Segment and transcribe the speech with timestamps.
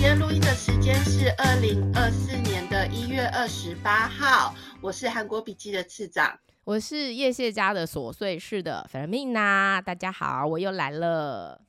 [0.00, 11.60] 今天录音的时间是二零二四年的一月二十八号，我是韩国笔记的次长，我是叶谢家的琐碎事的粉命呐，大家好，我又来了。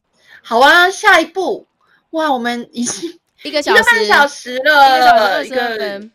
[0.41, 1.67] 好啊，下一步，
[2.11, 6.11] 哇，我们已经一个小时半小时了，一个小时二十二分，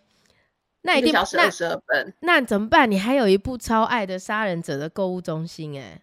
[0.80, 2.90] 那一定小时二十二分，那怎么办？
[2.90, 6.00] 你还有一部超爱的杀人者的购物中心，哎。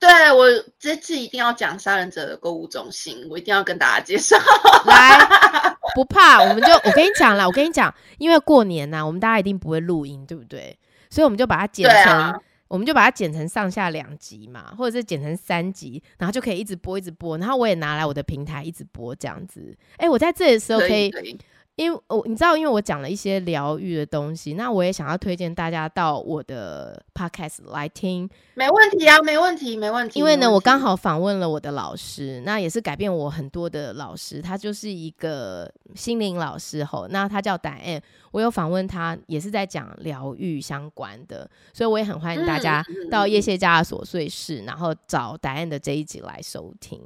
[0.00, 0.46] 对我
[0.78, 4.36] 这次一定要讲杀人者的购物中心，我一定要跟大家介绍。
[4.86, 5.18] 来，
[5.94, 10.78] 不怕，我们就我跟你讲了，我跟你讲，因为过年呐，我们大家一定不会录音，对不对？
[11.10, 19.76] 所以我们就把它剪成，我们就把它剪成上下两集嘛，或者是剪成三集，然后就可以一直播一直播，然后我也拿来我的平台一直播这样子。
[19.96, 21.10] 哎，我在这里的时候可以。
[21.78, 28.28] 因为我你知道，因为我讲了一些疗愈的东西，那我也想要推荐大家到我的 podcast 来听。
[28.54, 30.18] 没问题啊，没问题，没问题。
[30.18, 37.06] 因为呢，我刚好访问了我的老师，那也是改变我很多的老师，他就是一个心灵老师吼。
[37.06, 38.00] 那他叫 Diane，
[38.32, 47.00] 我有访问他，也是在讲疗愈相关的，所以我也很欢迎大家到叶谢家的琐碎事，然后找 Diane 的这一集来收听。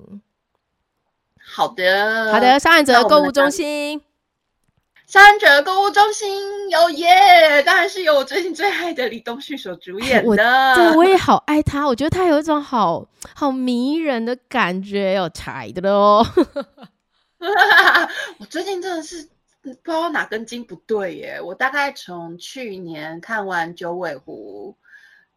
[1.44, 4.00] 好的，好的，上岸者购物中心。
[5.12, 10.74] 三折购物中心有耶，当然是由我最近最爱的李东旭所主演的。
[10.74, 16.24] 对，我也好爱他，我觉得他有一种好好迷人的感觉，有才的喽。
[18.40, 19.28] 我最近真的是
[19.60, 24.74] 不知道哪根筋不对耶，我大概从去年看完《九尾狐》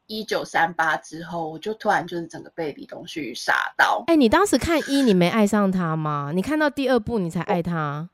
[0.07, 4.05] 一九三八之后，我就突然就是整个被李东旭杀到。
[4.07, 6.31] 哎，你当时看一，你没爱上他吗？
[6.33, 8.07] 你看到第二部你才爱他。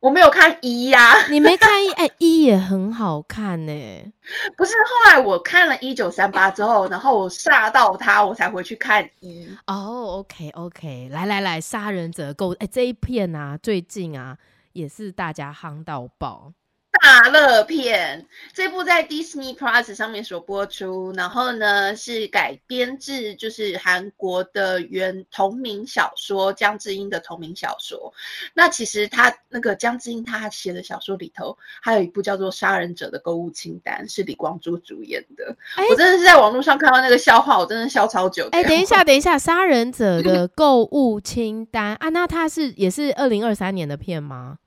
[0.00, 1.90] 我没有看一呀，你没看一？
[1.92, 3.72] 哎，一也很好看呢。
[4.56, 9.48] 不是，后来我看了一九三八之后，然后我吓到他，我才回去看一。
[9.66, 14.38] 哦，OK，OK，来来来，杀人者够哎，这一片啊，最近啊，
[14.72, 16.52] 也是大家夯到爆。
[16.90, 28.12] 大乐片这部在 Disney Plus 上面所播出，然后呢是改编自就是韩国的原同名小说姜智英的同名小说。
[28.54, 35.56] 那其实他那个姜智英他写的小说里头，还有一部叫做《杀人者的购物清单》，是李光洙主演的。
[35.90, 38.48] 我真的是在网络上看到那个笑话，我真的笑超久。
[38.52, 44.58] 哎，等一下，等一下，《杀人者的购物清单》啊，那他是也是二零二三年的片吗？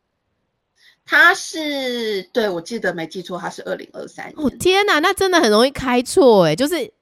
[1.05, 4.35] 他是对我记得没记错，他是二零二三年。
[4.37, 6.93] 哦天哪，那真的很容易开错哎，就是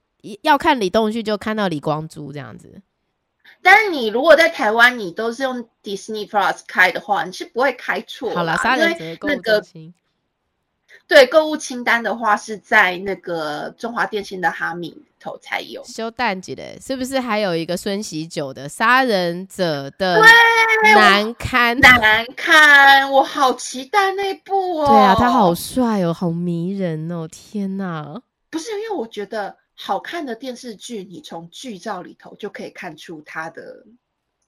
[0.42, 2.80] 要看李栋旭就看到李光洙这样子。
[3.62, 8.34] 但是你如果在台湾，你都是用 Disney Plus 开的话，你是不会开错。
[8.34, 9.92] 好了，杀人者购物清
[11.10, 14.96] 对购物清单的话，是在那个中华电信的哈米。
[15.22, 20.18] 头才有修蛋姐的，是不是还有一个孙喜九的杀人者的
[20.94, 23.12] 难堪难堪？
[23.12, 24.86] 我好期待那部哦！
[24.86, 27.28] 对啊，他好帅哦，好迷人哦！
[27.30, 33.84] 天哪，不是因为我觉得好看的电视剧，你从剧照里头就可以看出他的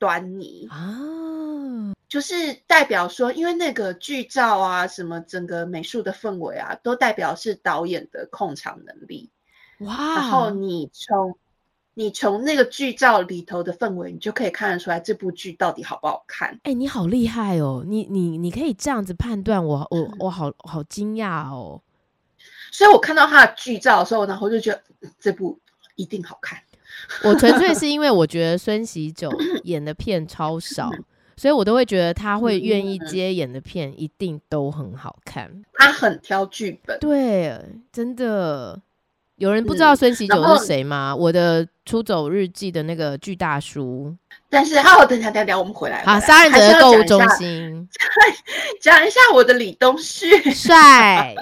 [0.03, 9.31] 端倪啊，就是代表说，因为那个剧照啊，什么整个美术的氛围啊，都代表是导演的控场能力。
[9.79, 10.17] 哇！
[10.17, 11.39] 然后你从
[11.95, 16.59] 你从那个剧照里头的氛围，你就可以看得出来这部剧到底好不好看。
[16.65, 17.85] 哎，你好厉害哦！
[17.87, 21.81] 你你你可以这样子判断我，我我好好惊讶哦。
[22.73, 24.83] 所以我看到他的剧照的时候，然后就觉得
[25.21, 25.61] 这部
[25.95, 26.59] 一定好看。
[27.25, 29.31] 我纯粹是因为我觉得孙喜九
[29.65, 30.91] 演的片超少，
[31.37, 35.63] 所以我都会觉得他会愿意接演的片一定都很好看。
[35.75, 37.59] 他很挑剧本，对，
[37.91, 38.81] 真的。
[39.37, 41.17] 有人不知道孙喜九是谁吗？
[41.17, 44.15] 我的出走日记的那个巨大叔。
[44.53, 46.05] 但是，好，等下，等下，我们回来。
[46.05, 47.89] 好，杀人者的购物中心。
[48.83, 51.35] 讲一下我的李东旭，帅。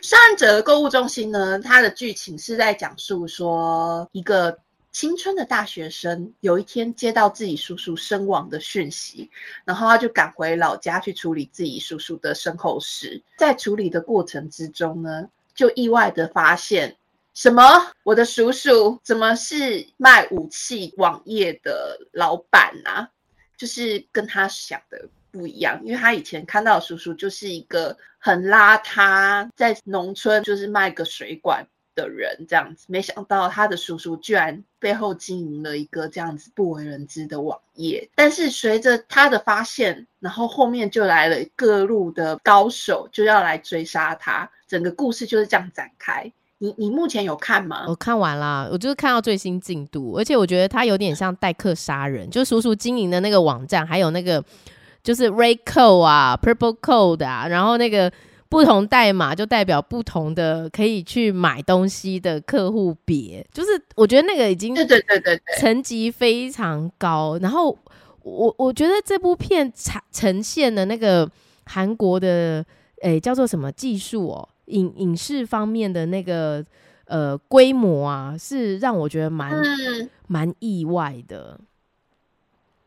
[0.00, 1.58] 杀人者的购物中心呢？
[1.58, 4.56] 它的剧情是在讲述说，一个
[4.90, 9.30] 青春的大学生有一天接到自己叔叔身亡的讯息，
[9.66, 13.22] 然后他就赶回老家去处理自己叔叔的身后事。
[13.36, 16.96] 在处理的过程之中呢，就意外的发现。
[17.34, 17.62] 什么？
[18.04, 23.10] 我的叔叔怎么是卖武器网页的老板啊？
[23.56, 31.66] 就是跟他想的不一样，因为他以前看到叔叔就是一个很邋遢，在农村就是卖个水管
[31.96, 32.84] 的人这样子。
[32.88, 38.08] 没想到他的叔叔居然背后经营了一个这样子不为人知的网页。
[38.14, 44.48] 但是随着他的发现，然后后面就来了各路的高手，就要来追杀他。
[44.68, 46.32] 整个故事就是这样展开。
[46.58, 47.84] 你你目前有看吗？
[47.88, 54.42] 我看完了，我就是看到最新进度，而且我觉得它有点像代客杀人，就叔叔经营的那个网站，还有那个
[55.02, 58.10] 就是 Red Code 啊，Purple Code 啊，然后那个
[58.48, 67.36] 不同代码就代表不同的可以去买东西的客户别，就是我觉得那个已经对对对对对，层级非常高。
[67.42, 67.76] 然后
[68.22, 71.28] 我我觉得这部片呈呈现的那个
[71.66, 72.64] 韩国的
[73.02, 76.64] 诶叫做什么技术哦，影影视方面的那个
[77.06, 79.52] 呃规模啊，是让我觉得蛮
[80.26, 81.60] 蛮意外的。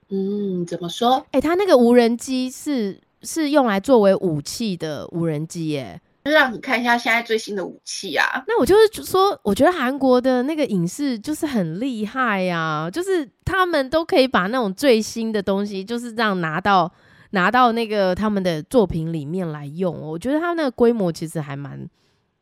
[0.10, 1.26] 嗯，怎么说？
[1.32, 8.44] 哎，他那个无人机是是用来作为武器的无人机，耶，就让你看一下现在最新的武器啊。
[8.48, 16.90] 那我就是说，我觉得韩国的那个影视就是很厉害呀，就是他们都可以把那种最新的东西，就是这样拿到
[17.32, 20.00] 拿到那个他们的作品里面来用。
[20.00, 21.90] 我觉得他那个规模其实还蛮。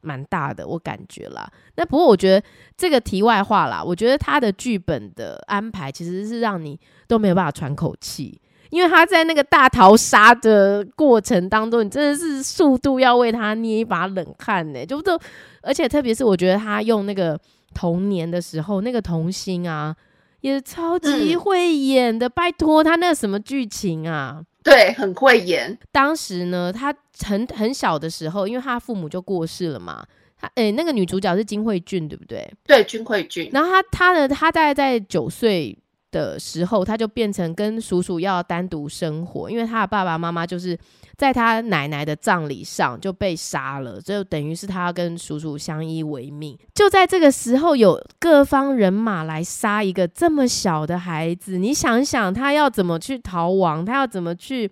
[0.07, 1.51] 蛮大的，我感觉啦。
[1.77, 2.47] 那不过我觉得
[2.77, 8.39] 这个题外话啦，我觉得他的剧本的安排其实是让你都没有办法喘口气，
[8.69, 14.85] 因为他在那个大逃杀的过程当中，你真的是速度要为他捏一把冷汗呢。
[14.85, 15.19] 就都，
[15.63, 17.35] 而且特别是我觉得他用那个
[17.73, 19.95] 童年的时候那个童星啊，
[20.41, 22.29] 也超级会演的。
[22.29, 24.43] 拜托他那什么剧情啊？
[24.65, 25.77] 对，很会演。
[25.94, 30.06] 当时呢，她很很小的时候，因为她父母就过世了嘛。
[30.38, 32.51] 她诶，那个女主角是金惠俊，对不对？
[32.65, 33.50] 对，金惠俊。
[33.53, 35.77] 然后她她呢，她大概在九岁。
[36.12, 40.77] 的时候，她就变成跟叔叔要单独生活，因为她的爸爸妈妈就是
[41.17, 46.57] 在他奶奶的葬礼上就被杀了，就等于是他跟叔叔相依为命。
[46.73, 53.85] 就在这个时候，有各方人马来杀一个这么小的孩子，你想想，他要怎么去逃亡？
[53.85, 54.69] 他要怎么去？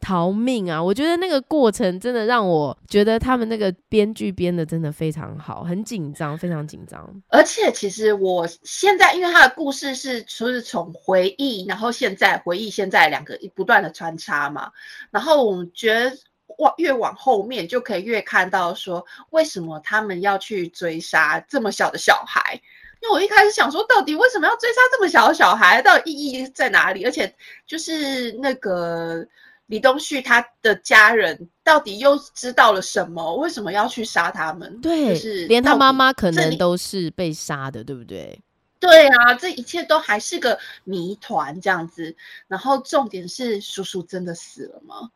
[0.00, 0.80] 逃命啊！
[0.80, 7.22] 我觉得那个过程真的让我觉得他们那个编剧编的真的非常好，很紧张，非常紧张。
[7.28, 14.70] 而且其实我现在，因为他的故事是就是从回忆，然后现在回忆，现在两个不断的穿插嘛。
[15.10, 16.12] 然后我们觉得
[16.58, 22.60] 往越往后面就可以越看到说，为什么他们要去追杀这么小的小孩？
[23.02, 25.82] 因为我一开始想说，到底为什么要追杀这么小的小孩？
[25.82, 27.04] 到底意义在哪里？
[27.04, 27.34] 而且
[27.66, 29.26] 就是那个。
[29.66, 33.36] 李东旭他的家人到底又知道了什么？
[33.36, 34.80] 为什么要去杀他们？
[34.80, 38.40] 对，是连他妈妈可能都是被杀的，对不对？
[38.78, 42.14] 对啊，这一切都还是个谜团这样子。
[42.46, 45.10] 然后重点是，叔叔真的死了吗？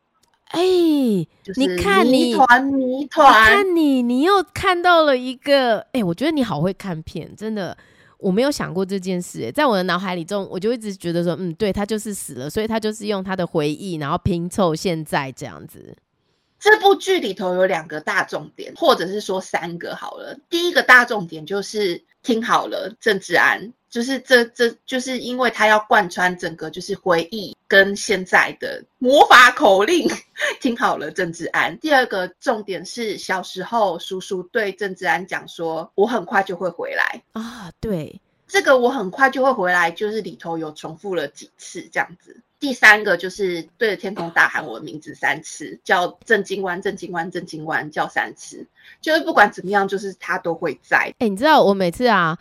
[0.47, 0.61] 哎，
[1.55, 7.77] 你看你谜团谜团，看你你又看到了一个，哎，我觉得你好会看片，真的。
[8.21, 15.97] 我没有想过这件事，在我的脑海里中，我就一直觉得说，嗯，对他就是死了，所以他就是用他的回忆，然后拼凑现在这样子。
[16.59, 20.39] 这部剧里头有两个大重点，或者是说三个好了。
[20.51, 23.73] 第一个大重点就是听好了，郑志安。
[23.91, 30.09] 就是这这就是因为他要贯穿整个就是回忆跟现在的魔法口令，
[30.63, 31.77] 听好了，郑治安。
[31.81, 42.41] 第二个重点是小时候叔叔对郑治安讲说：“我很快就会回来啊。”对，这个我很快就会回来，就是里头有重复了几次这样子。
[42.61, 48.65] 第三个就是对着天空大喊我的名字三次，叫郑金湾，郑金湾，郑金湾，叫三次，
[49.01, 51.13] 就是不管怎么样，就是他都会在。
[51.19, 52.39] 哎，你知道我每次啊。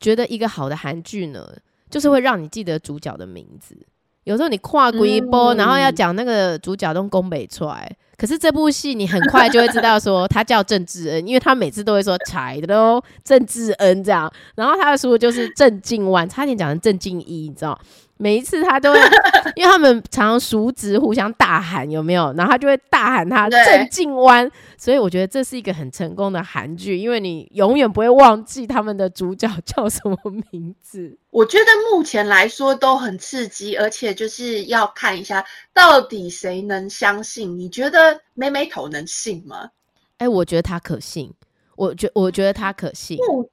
[0.00, 1.46] 觉得一个好的韩剧呢，
[1.88, 3.76] 就是会让你记得主角的名字。
[4.24, 14.30] 有时候你跨过一波，然后要讲那个主角都宫北出来，可是这部戏你很快就会知道说他叫郑智恩，因为他每次都会说柴的喽，郑智恩这样。
[14.54, 17.80] 然后他的书就是郑敬万，差点讲成郑敬一，你知道。
[18.22, 19.00] 每一次他都会，
[19.56, 30.18] 因为他们常常熟职互相大喊有没有，然后他就会大喊他郑静湾，所以我觉得这是一个很成功的韩剧，因为你永远不会忘记他们的主角叫什么
[30.50, 31.16] 名字。
[31.30, 37.58] 我觉得目前来说都很刺激，而且就是要看一下到底谁能相信？
[37.58, 39.70] 你觉得妹妹头能信吗？
[40.18, 41.32] 哎，我觉得他可信，
[41.74, 43.16] 我觉我觉得他可信。
[43.16, 43.48] 目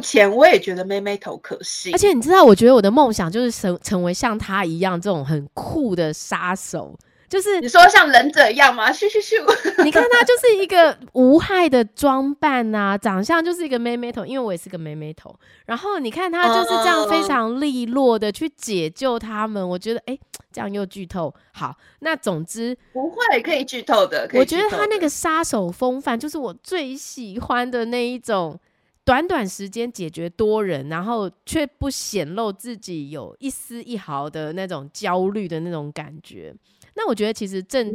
[0.00, 6.98] 前我也觉得妹妹头可惜，而且你知道，我觉得我的梦想就是成成为像他一样这种很酷的杀手。
[7.28, 8.92] 就是你说像忍者一样吗？
[8.92, 9.82] 咻咻咻！
[9.84, 15.34] 你看他就是一个无害的装扮呐，长相就是一个妹妹头，因为我也是个妹妹头。
[15.64, 19.66] 然后你看他就是这样非常利落的去解救他们。
[19.66, 20.18] 我觉得哎，
[20.52, 21.34] 这样又剧透。
[21.54, 24.28] 好，那总之不会可以剧透的。
[24.34, 28.60] 我觉得他那个杀手风范就是我最喜欢的那一种。
[29.04, 36.54] 短短时间解决多人，然后却不显露自己有一丝一毫的那种焦虑的那种感觉。
[36.94, 37.90] 那我觉得其实郑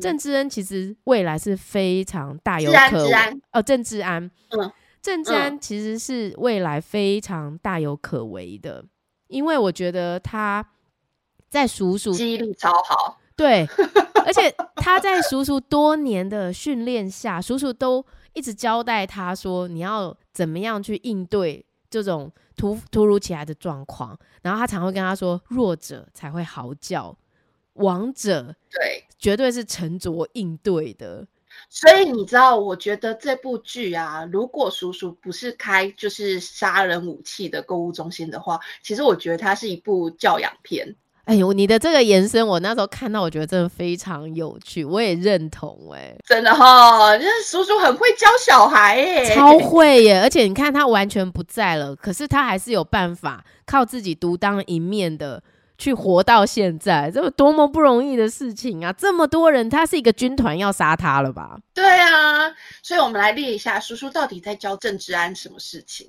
[0.00, 3.12] 郑智恩其实未来是非常大有可为。
[3.52, 8.84] 哦，郑智安，嗯，郑智安其实是未来非常大有可为的，
[9.28, 10.66] 因为我觉得他
[11.48, 13.18] 在叔叔记忆力超好。
[13.36, 13.66] 对，
[14.26, 18.04] 而且他在叔叔多年的训练下，叔叔都
[18.34, 24.18] 一直交代他说，你要怎么样去应对这种突突如其来的状况。
[24.42, 27.16] 然后他常会跟他说，弱者才会嚎叫，
[27.74, 31.26] 王者对，绝对是沉着应对的。
[31.68, 40.96] 所以你知道，我觉得这部剧啊，如果叔叔不是开就是杀人武器的购物中心的话，其实我觉得它是一部教养片。
[41.24, 45.78] 哎呦，你的这个延伸，我那时候看到，我觉得真的非常有趣，我也认同。
[45.92, 50.20] 哎，真的哈，就是叔叔很会教小孩，哎，超会耶！
[50.20, 55.42] 而且你看他完全不在了，可是他还是有办法靠自己独当一面的。
[55.78, 58.92] 去活到现在，这多么不容易的事情啊！
[58.92, 61.58] 这么多人，他是一个军团要杀他了吧？
[61.74, 62.48] 对啊，
[62.84, 66.06] 所以我们来列一下，叔叔到底在教郑治安什么事情？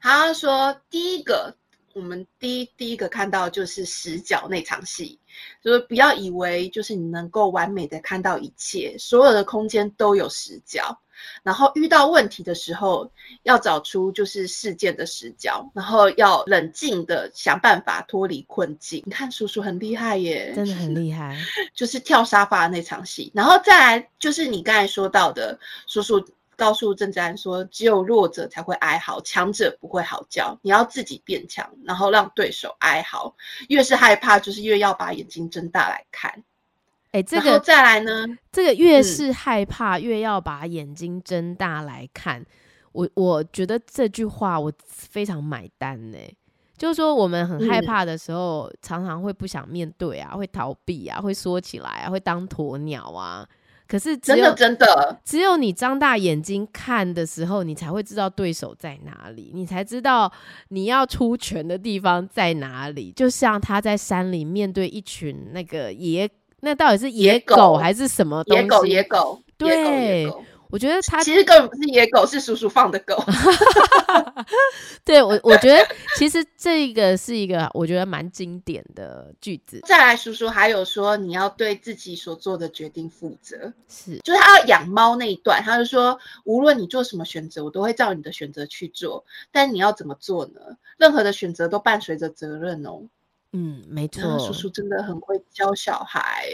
[0.00, 1.52] 他说，第一个，
[1.94, 5.18] 我们第一第一个看到就是死角那场戏，
[5.62, 10.96] 就是不要以为就是你能够完美的看到一切，所有的空间都有死角。
[11.42, 13.10] 然后遇到问题的时候，
[13.42, 19.02] 要找出就是事件的死角，然后要冷静的想办法脱离困境。
[19.04, 21.36] 你看叔叔很厉害耶，真的很厉害，
[21.74, 23.32] 就是跳沙发那场戏。
[23.34, 26.24] 然后再来就是你刚才说到的，叔叔
[26.58, 30.58] 告诉郑志安说，只有弱者才会哀嚎，强者不会嚎叫。
[30.60, 33.32] 你要自己变强，然后让对手哀嚎。
[33.68, 36.42] 越是害怕，就是越要把眼睛睁大来看。
[37.12, 38.26] 哎，这个再来呢？
[38.50, 42.44] 这个越是害怕，越要把眼睛睁大来看。
[42.90, 46.18] 我我觉得这句话我非常买单呢。
[46.76, 53.48] 就是说，我们很害怕的时候，常常会不想面对啊，会逃避啊，会缩起来啊，会当鸵鸟啊。
[53.88, 60.30] 可是真的真的，只有你张大眼睛看的时候，你才会知道对手在哪里，你才知道
[60.68, 63.10] 你要出拳的地方在哪里。
[63.16, 66.28] 就像他在山里面对一群那个野。
[66.60, 68.62] 那到底是野狗还是什么东西？
[68.64, 69.42] 野狗，野狗。
[69.56, 70.28] 对，
[70.70, 73.16] 我觉得他其实根本不是野狗，是叔叔放的狗。
[75.04, 79.80] 对我，我觉得其实这个是一个我觉得蛮经典的句子。
[79.86, 90.60] 再来，叔叔还有说你要对自己所做的决定负责，是，就是他要养猫那一段，他就说无论你做什么选择，我都会照你的选择去做，但你要怎么做呢？
[90.98, 93.02] 任何的选择都伴随着责任哦。
[93.52, 96.46] 嗯，没错，叔叔真的很会教小孩。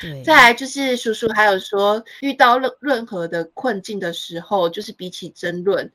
[0.00, 5.92] 对，再来就是叔叔还有说，遇到任任何的困境的时候，就是比起争论，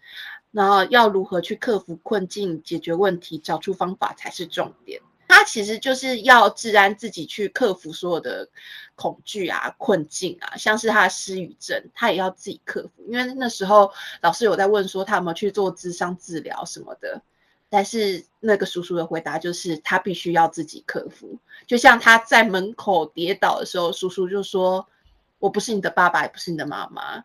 [0.52, 5.02] 然后要如何去克服困境、解决问题、找出方法才是重点。
[5.28, 8.48] 他其实就是要自然自己去克服所有的
[8.94, 13.04] 恐惧啊、困境啊，像是他的失语症，他也要自己克服。
[13.08, 17.20] 因为那时候老师有在问说，他有没有去做智商治疗什么的。
[17.76, 24.88] 但是那个叔叔的回答就是他必须要自己克服，就像他在门口跌倒的时候，叔叔就说
[25.40, 27.22] ：“我不是你的爸爸，也不是你的妈妈，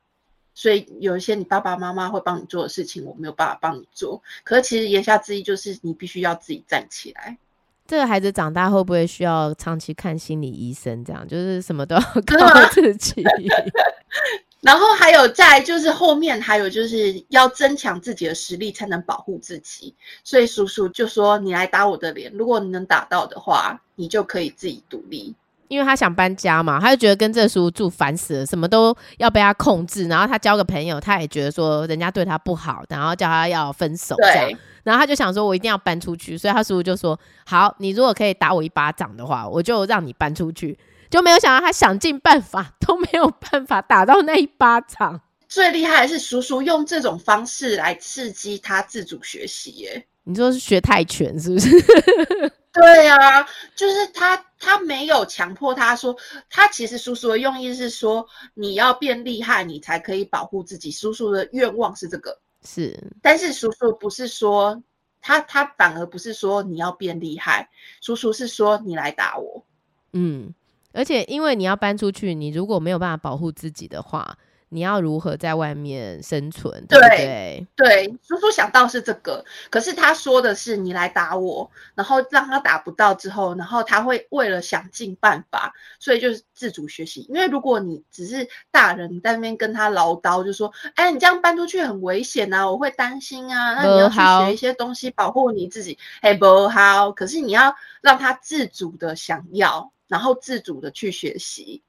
[0.52, 4.20] 所以有一些你爸爸妈妈会帮你做的事情，我没有办法帮你做。
[4.42, 7.38] 可是其实言下之意就是你必须要自己站起来。
[7.86, 11.04] 这个孩子长大会不会需要长期看心理医生？
[11.04, 13.22] 这样就是什么都要靠自己。
[14.60, 25.34] 然后还有在就是后面还有就是要增强自己的实力才能保护自己，所以叔叔就说你来打我的脸，如果你能打到的话，你就可以自己独立。
[25.68, 30.08] 因为他想搬家嘛，他就觉得跟这叔叔住烦死了，什么都要被他控制。
[30.08, 34.50] 然后他交个朋友，他也觉得说人家对他不好，然后叫他要分手这样。
[34.82, 40.76] 然后他就想说，我一定要搬出去，所以他叔叔就说：好，你如果可以打我一巴掌的话，我就让你搬出去。
[41.10, 45.20] 就没有想到他想尽办法都没有办法打到那一巴掌。
[45.48, 49.70] 最厉害的是叔叔用这种方式来刺激他自主学习。
[49.72, 51.68] 耶，你说是学泰拳是不是？
[52.72, 56.16] 对啊，就是他他没有强迫他说，
[56.48, 58.24] 他其实叔叔的用意是说
[58.54, 60.88] 你要变厉害，你才可以保护自己。
[60.92, 62.96] 叔叔的愿望是这个，是。
[63.20, 64.80] 但是叔叔不是说
[65.20, 67.68] 他他反而不是说你要变厉害，
[68.00, 69.66] 叔叔是说你来打我。
[70.12, 70.54] 嗯。
[70.92, 74.36] 而且，因为你要搬出去，你如果没有办法保护自己的话，
[74.72, 76.72] 你要如何在外面生存？
[76.86, 77.66] 对不对？
[77.74, 87.26] 对，叔叔想到是这个，可是他说的是你来打我，然后让他打不到之后，然后他会为了想尽办法，所以就是自主学习。
[87.28, 97.10] 因为如果你只是大人在那边跟他唠叨，就说：“哎，你这样搬出去很危险啊，我会担心啊。”那你要去学一些东西保护你自己，哎，不好。
[97.10, 99.92] 可是你要让他自主的想要。
[100.10, 101.80] 然后自主的去学习，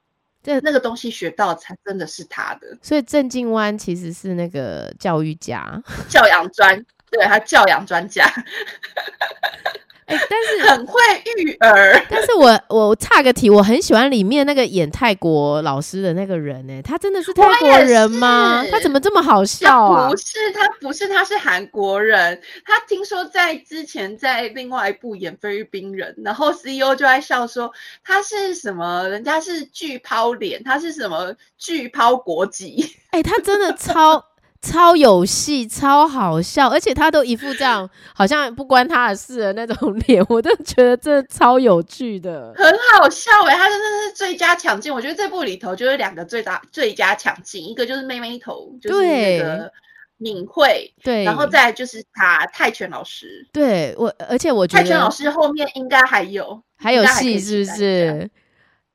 [0.42, 2.78] 这那个东西学到才真的是他的。
[2.80, 8.24] 所以郑静湾其实是那个教育家、教养专，对他教养专家。
[10.12, 11.00] 哎，但是很会
[11.36, 12.04] 育儿。
[12.10, 18.64] 但是我我差个题，我很喜欢里面那个演泰国老师的那个人，哎，他真的是泰国人吗？
[18.70, 20.10] 他怎么这么好笑啊？
[20.10, 22.40] 不是，他不是，他是韩国人。
[22.64, 27.72] 他听说在之前在另外一部演菲律宾人，然后 CEO 就在笑说
[28.04, 29.08] 他是什么？
[29.08, 32.94] 人家是巨抛脸，他是什么巨抛国籍？
[33.10, 34.22] 哎，他真的超。
[34.62, 44.94] 超有戏，超好笑，而且他都一副这样，好像不关他的事的那种脸， 我都觉得这超有趣的，很好笑哎，他真的是最佳抢镜。
[44.94, 49.70] 我觉得这部里头就是两个最大最佳抢镜，一个就是妹妹头，就是那个
[50.16, 58.30] 敏慧，对，然后再就是他泰拳老师，对我，而且我觉得泰拳老师后面应该还有还有戏，是不是？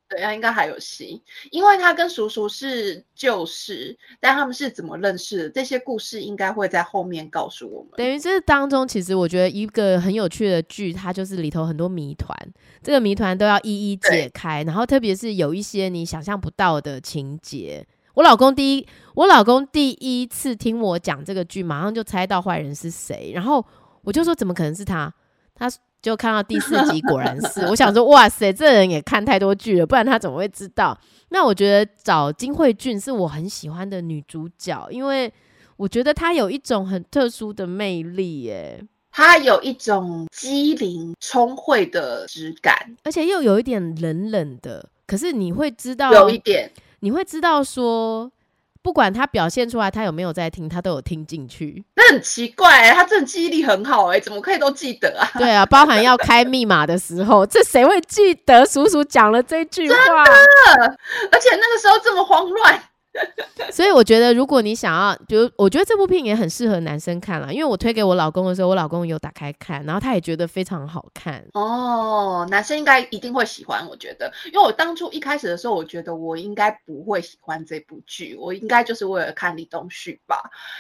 [0.10, 1.22] 对啊，应该还有戏，
[1.52, 5.50] 因为他跟叔叔是旧识，但他们是怎么认识的？
[5.50, 7.92] 这些故事应该会在后面告诉我们。
[7.98, 12.34] 等于这当中，其实我觉得一个很有趣的剧，它就是里头很多谜团，
[12.82, 14.64] 这个谜团都要一一解开。
[14.64, 17.86] 然后特别是有一些你想象不到的情节。
[18.14, 23.34] 我老公第一，我老公第一次听我讲这个剧，马上就猜到坏人是谁。
[23.36, 23.66] 然后
[24.04, 25.14] 我就说，怎么可能是他？
[25.54, 25.70] 他。
[26.02, 27.62] 就看到第四集，果然是。
[27.68, 30.98] 我想说，哇塞，这人也看太多剧了，不然他怎么会知道？
[31.30, 35.32] 那我觉得找金惠俊是我很喜欢的女主角，因为
[35.76, 44.90] 我觉得她有一种很特殊的魅力，耶，她有一种机灵聪慧的质感，而且又有一点冷冷的。
[45.06, 48.32] 可是你会知道，有一点，你会知道说。
[48.88, 51.84] 不管他表现出来，他有没有在听，他都有听进去。
[51.98, 55.30] 那很奇怪，他真的记忆力很好哎，怎么可以都记得啊？
[55.38, 59.98] 对啊，包含要开密码的时候，这谁会记得叔叔讲了这句话？
[61.34, 62.82] 而且那个时候这么慌乱。
[63.72, 71.44] 所以我觉得，如果你想要，比如我觉得这部片也很适合男生看了，因为我推给我老公的时候，我老公有打开看，然后他也觉得非常好看。
[71.54, 80.38] 哦，男生应该一定会喜欢，我觉得，因为我当初一开始的时候，我觉得我应该不会喜欢这部剧，我应该就是为了看李东旭吧。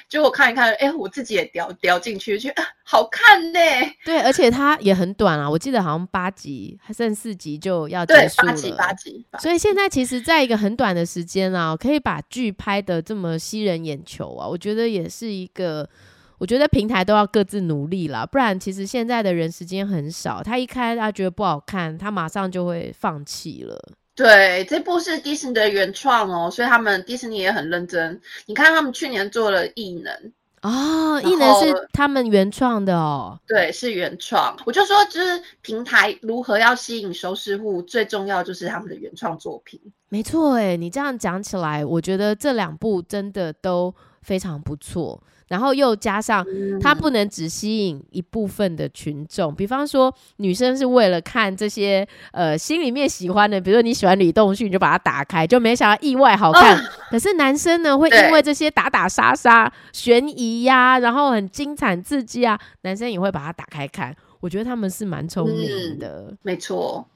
[0.07, 3.59] 结果看一看，哎，我自己也掉掉进去，觉得好看呢。
[4.05, 8.51] 对，而且它也很短啊，我记得好像八集，还剩四集就要结束了。
[8.51, 9.25] 八集，八集。
[9.39, 12.21] 所以现在其实在一个很短的时间啊，可以把。
[12.29, 15.89] 剧拍的这么吸人眼球啊，我觉得也是一个，
[16.37, 23.79] 我觉得平台都要各自努力啦，不然其实现在的人时间很少，他一开他觉得不好看，他马上就会放弃了。
[24.15, 28.19] 对，这部是迪士尼的原创哦，所以他们迪士尼也很认真。
[28.45, 30.33] 你看他们去年做了异能。
[30.67, 33.39] 哦，艺能是他们原创的哦。
[33.47, 34.55] 对，是原创。
[34.65, 39.79] 我就说，就是平台如何要吸引收视户，最重要就是他们的原创作品。
[40.09, 45.21] 没错，哎，你这样讲起来，我觉得这两部真的都非常不错。
[45.47, 46.45] 然后又加上，
[46.81, 56.77] 它不能只吸引一部分的群众，比方说女生是为了看这些呃心里面喜欢的，比如说你喜欢吕洞旭，你就把它打开，就没想到意外好看。
[57.09, 64.15] 可是男生呢，会因为这些打打杀杀、悬疑呀，然后很精彩刺激啊，男生也会把它打开看。
[64.39, 67.07] 我觉得他们是蛮聪明的，没错。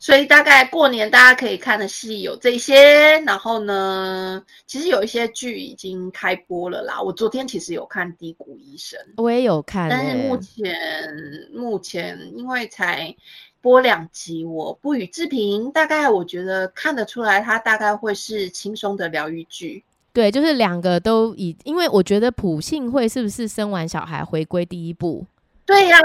[0.00, 7.00] 所以大概过年大家可以看的戏有这些，然后呢，其实有一些剧已经开播了啦。
[7.00, 10.74] 我昨天其实有看《低谷医生》，我也有看，但是目前
[11.52, 13.14] 目前因为才
[13.60, 15.70] 播两集，我不予置评。
[15.70, 19.84] 大概我觉得看得出来，它大概会是轻松的疗愈剧。
[20.14, 25.26] 对，就是两个都已，因为我觉得普信会是不是生完小孩回归第一部？
[25.66, 25.98] 对呀，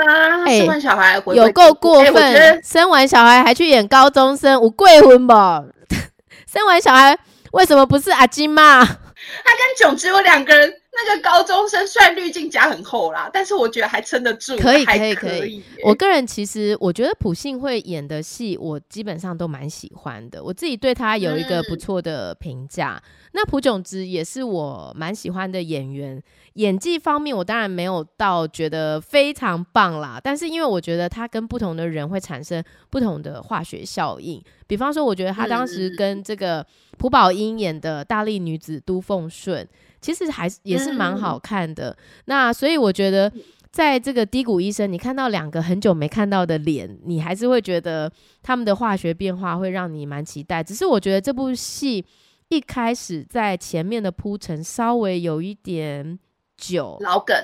[0.45, 5.63] 生完小孩有够过分，生完小孩还去演高中生，我贵婚吧？
[6.51, 7.17] 生完小孩
[7.51, 8.83] 为什么不是阿金妈？
[8.85, 10.73] 他跟囧只有两个人。
[10.95, 15.61] 那个高中生虽然滤镜夹很厚啦，但是我觉得还撑得住，可以可以可以。
[15.83, 23.01] 我个人其实我觉得朴信惠演的戏，我基本上都蛮喜欢的，我自己对她有一个不错的评价。
[23.33, 36.65] 那朴炯植也是我蛮喜欢的演员，演技方面我当然没有到觉得非常棒啦，但是因为我觉得他跟不同的人会产生不同的化学效应，比方说我觉得他当时跟这个
[36.97, 39.67] 朴宝英演的大力女子都奉顺。
[40.05, 43.31] 其实还是也是蛮好看的，那所以我觉得，
[43.71, 48.11] 在这个低谷医生，你看到两个很久没看到的脸，你还是会觉得
[48.43, 50.63] 他们的化学变化会让你蛮期待。
[50.63, 52.05] 只是我觉得这部戏
[52.49, 56.19] 一开始在前面的铺陈稍微有一点
[56.55, 57.35] 久，老梗，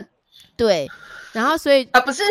[0.56, 0.88] 对，
[1.34, 2.21] 然后所以啊不是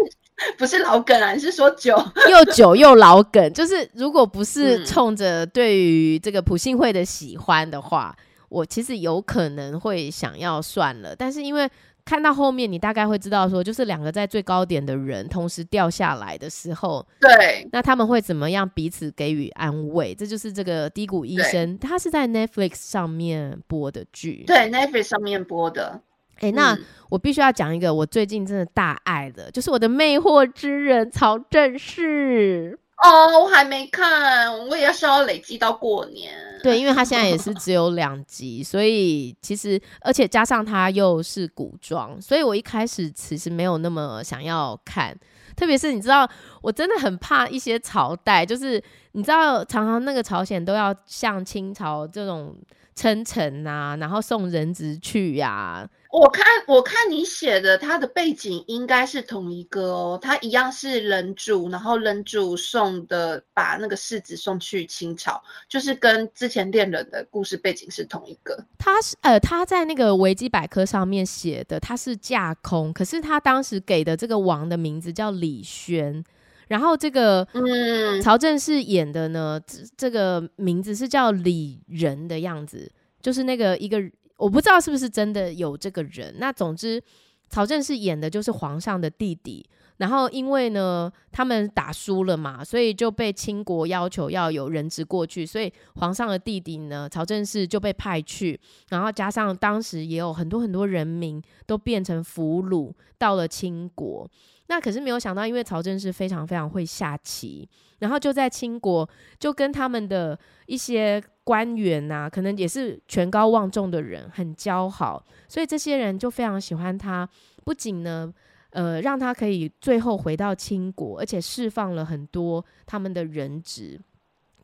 [0.56, 8.16] 不是老梗啊，是说久又久又老梗，就是如果不是冲着对于这个普信会的喜欢的话。
[8.50, 11.70] 我其实有可能会想要算了，但是因为
[12.04, 20.14] 看到后面，你大概会知道说，就是两个在最高点的人同时掉下来的时候，对，那他们会怎么样彼此给予安慰？
[20.14, 26.00] 这就是这个低谷医生，他是在 Netflix 上面播的剧，对，Netflix 上面播的。
[26.40, 26.76] 哎，那
[27.10, 32.76] 我必须要讲一个我最近真的大爱的，就是我的魅惑之人曹正奭。
[33.02, 36.32] 哦，我还没看，我也要需要累积到过年。
[36.62, 45.16] 对，因为他现在也是只有两集，所以其实而且加上他又是古装，所以我一开始其实没有那么想要看。
[45.56, 46.28] 特别是你知道，
[46.60, 48.82] 我真的很怕一些朝代，就是
[49.12, 52.54] 你知道，常常那个朝鲜都要像清朝这种
[52.94, 55.88] 称臣啊，然后送人质去呀。
[56.12, 68.64] 我看，我看你写的，他的背景应该是同一个哦，他一样是人主，然后人主送的，把那个世子送去清朝，就是跟之前恋人的故事背景是同一个。
[68.76, 76.24] 他是呃，他在那个维基百科上面写的，他是架空，可是他当时给的这个王的名字叫李轩，
[76.66, 82.90] 然后这个嗯，曹正是演的呢，这这个名字是叫李仁的样子，
[83.22, 84.02] 就是那个一个。
[84.40, 86.34] 我不知道是不是真的有这个人。
[86.38, 87.02] 那总之，
[87.50, 89.64] 曹正是演的就是皇上的弟弟。
[89.98, 95.44] 然后因为呢，他们打输了嘛，所以就被清国要求要有人质过去。
[95.44, 98.58] 所以皇上的弟弟呢，曹正奭就被派去。
[98.88, 104.26] 然后加上当时也有很多很多人民都变成俘虏到了清国。
[104.68, 109.06] 那可是没有想到，因为曹正奭非常非常会下棋，然后就在清国
[109.38, 111.22] 就跟他们的一些。
[111.50, 117.28] 官员呐，可能也是权高望重的人，很交好，所以这些人就非常喜欢他。
[117.64, 118.32] 不仅呢，
[118.70, 124.00] 呃，让他可以最后回到清国，而且释放了很多他们的人质。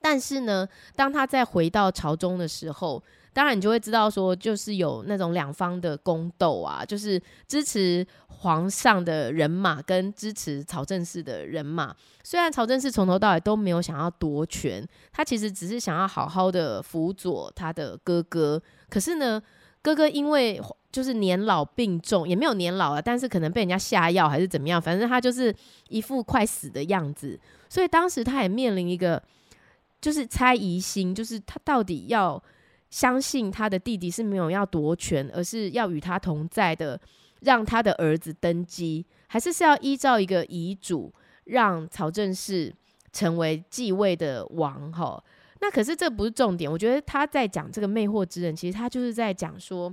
[0.01, 3.03] 但是呢，当他再回到朝中的时候，
[3.37, 11.95] 当然，你就会知道说，就是有那种两方的宫斗啊，就是支持皇上的人马跟支持曹政事的人马。
[12.25, 18.59] 虽然曹政事从头到尾都没有想要夺权，他其实只是想要好好的辅佐他的哥哥。
[18.89, 19.43] 可是呢，
[19.83, 20.59] 哥哥因为
[20.91, 25.55] 就是年老病重，也没有年老了，但是可能被人家下药还是怎么样，反正他就是
[25.91, 27.39] 一副快死的样子。
[27.69, 29.23] 所以当时他也面临一个
[30.01, 32.43] 就是猜疑心，就是他到底要。
[32.89, 36.99] 相信他的弟弟是没有要夺权，而是要与他同在的，
[37.41, 41.13] 让他的儿子登基，还是是要依照一个遗嘱，
[41.45, 42.73] 让曹正奭
[43.13, 44.93] 成为继位的王？
[44.93, 45.23] 哈，
[45.61, 46.71] 那可是这不是重点。
[46.71, 49.93] 我觉得他在讲这个魅惑之人，其实他就是在讲说，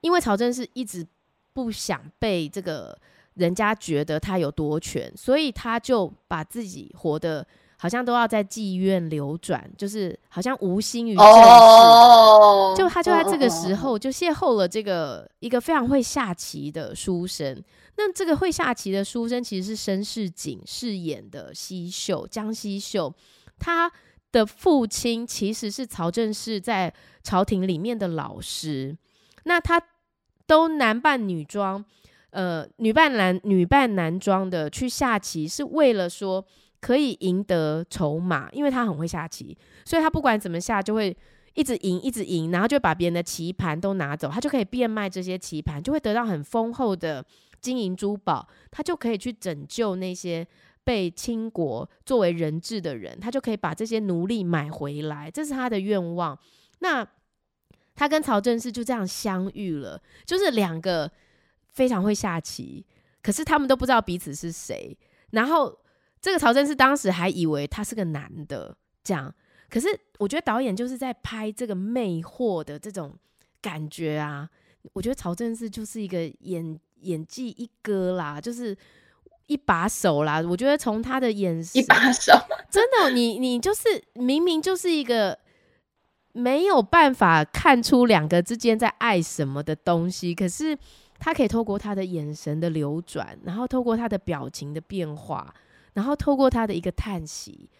[0.00, 1.06] 因为曹正奭一直
[1.52, 2.96] 不想被这个
[3.34, 7.46] 人家觉得他有夺权，所以他就把自己活得。
[7.84, 12.76] 好像都要在妓院流转，就是好像无心于政事。
[12.78, 17.62] 就他就在这个时候就邂逅了这个一个非常会下棋的书生。
[17.96, 23.12] 那这个会下棋的书生其实是申世景饰演的西秀江西秀，
[23.58, 23.92] 他
[24.32, 26.90] 的父亲其实是曹正奭在
[27.22, 28.96] 朝廷里面的老师。
[29.42, 29.78] 那他
[30.46, 31.84] 都男扮女装，
[32.30, 36.46] 呃，女扮男女扮男装的去下棋，是为了说。
[36.84, 41.16] 可以赢得筹码，因为他很会下棋，所以他不管怎么下就会
[41.54, 47.24] 一直赢，一直赢，然后就把别人的棋盘都拿走，他就可以变卖这些棋盘，就会得到很丰厚的
[47.62, 50.46] 金银珠宝，他就可以去拯救那些
[50.84, 56.38] 被清国作为人质的人，他就可以把这些奴隶买回来，这是他的愿望。
[56.80, 57.02] 那
[57.94, 61.10] 他跟曹正奭就这样相遇了，就是两个
[61.70, 62.84] 非常会下棋，
[63.22, 64.94] 可是他们都不知道彼此是谁，
[65.30, 65.78] 然后。
[66.24, 69.30] 这个曹真是当时还以为他是个男的，这样。
[69.68, 69.86] 可是
[70.18, 73.14] 我觉得导演就是在拍这个魅惑的这种
[73.60, 74.48] 感觉啊。
[74.94, 78.74] 我觉得曹真是就是一个演演技一哥啦，就是
[79.48, 80.40] 一把手啦。
[80.48, 82.32] 我觉得从他的眼神，一把手，
[82.72, 85.38] 真的，你你就是明明就是一个
[86.32, 90.74] 没有办法看出两个之间在爱什么的东西，可是
[91.18, 95.54] 他可以透过他的眼神的流转，然后透过他的表情的变化。
[95.94, 97.70] 然后透过他的一个叹息，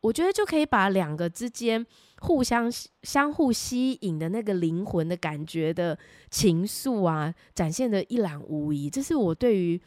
[0.00, 1.84] 我觉得就可以把两个之间
[2.20, 2.70] 互相
[3.02, 5.98] 相互吸引的那个灵魂的感觉的
[6.30, 8.90] 情愫啊，展现的一览无遗。
[8.90, 9.78] 这是我对于《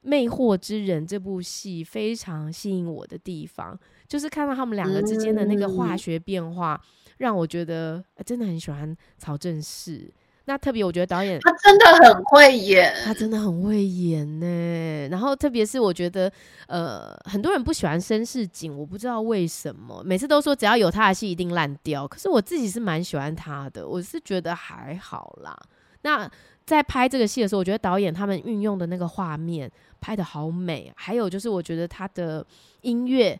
[0.00, 6.80] 魅惑之人》这部戏非常吸引我的地方，就是看到他们两个之间的那个化学变化，
[7.18, 10.10] 让我觉得真的很喜欢曹正奭。
[10.44, 15.08] 那特别，我觉得导演他真的很会演，他真的很会演呢。
[15.08, 16.30] 然后，特别是我觉得，
[16.66, 22.08] 呃，很多人不喜欢申世景，我不知道为什么，每次都说只要有他的戏一定烂掉。
[22.08, 25.56] 可是我自己是蛮喜欢他的，我是觉得还好啦。
[26.02, 26.28] 那
[26.66, 32.44] 在拍这个戏的时候，我觉得导演他们运用的那个画面拍的好美，还有就是我觉得他的
[32.80, 33.38] 音乐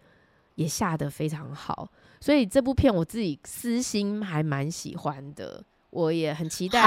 [0.55, 1.89] 也下得非常好，
[2.21, 6.83] 所以这部片我自己私心还蛮喜欢的，我也很期待。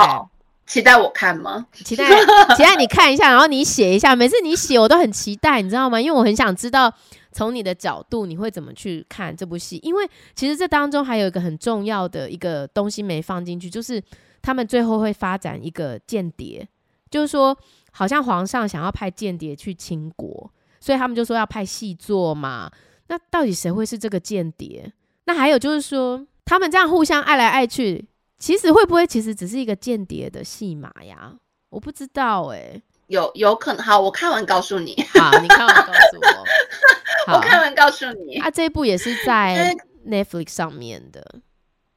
[0.68, 1.68] 期待我看吗？
[1.72, 2.10] 期待
[2.58, 4.16] 期待你看一下，然后你写一下。
[4.16, 6.02] 每次你写，我都很期待，你知道吗？
[6.02, 6.92] 因为我很想知道
[7.32, 9.80] 从你的角度，你会怎么去看这部戏。
[9.84, 14.02] 因为其实这当中还有一个很重要的一个东西没放进去，就是
[14.42, 16.68] 他们最后会发展一个间谍，
[17.12, 17.56] 就是说
[17.92, 22.72] 好像皇上想要派间谍去清国，所以他们就说要派细作嘛。
[23.08, 24.92] 那到底谁会是这个间谍？
[25.26, 28.08] 那还有就是说，他们这样互相爱来爱去。
[28.46, 31.34] 其实会不会其实只是一个间谍的戏码呀？
[31.70, 33.84] 我不知道哎，有有可能。
[33.84, 34.96] 好，我看完告诉你。
[35.16, 37.34] 好，你看完告诉我。
[37.34, 38.38] 我看完告诉你。
[38.38, 39.76] 啊，这部也是在
[40.08, 41.26] Netflix 上面的。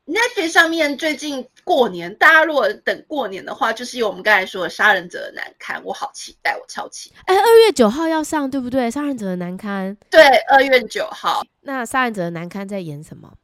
[0.06, 7.16] Netflix 上面最近过年，大家如果等过年的话，就是有我们刚才说的《杀人者的难堪》，我好期待，我超期待。
[7.26, 8.87] 哎，二月九号要上，对不对？
[8.90, 9.94] 《杀人者的难堪》。
[10.08, 11.44] 对，二月九号。
[11.61, 13.34] 那《杀人者的难堪》在演什么？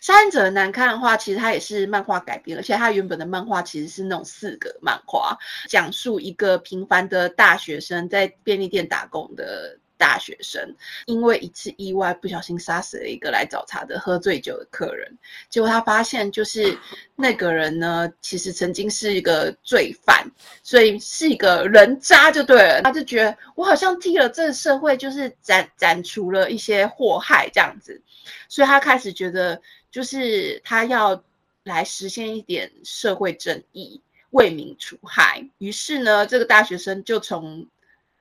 [0.00, 5.36] 杀人者难看的话，其实它也是漫画改编，而且它原本的漫画其实是那种四格漫画，
[5.68, 10.74] 讲述一个平凡的大学生在便利店打工的大学生，
[11.06, 15.18] 因为一次意外不小心杀死了一个来找茬的喝醉酒的客人，
[15.50, 16.78] 结果他发现就是
[17.16, 20.24] 那个人呢，其实曾经是一个罪犯，
[20.62, 28.00] 所以是一个人渣就对了，他就觉得我好像替了这个社会就是斩斩除了一些祸害这样子，
[28.48, 29.60] 所以他开始觉得。
[29.90, 31.22] 就是他要
[31.64, 35.44] 来实现一点社会正义，为民除害。
[35.58, 37.66] 于是呢，这个大学生就从